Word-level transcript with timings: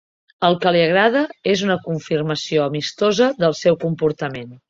El 0.47 0.55
que 0.61 0.69
li 0.75 0.79
agrada 0.85 1.21
és 1.51 1.63
una 1.67 1.75
confirmació 1.83 2.65
amistosa 2.71 3.31
del 3.45 3.57
seu 3.63 3.81
comportament. 3.87 4.51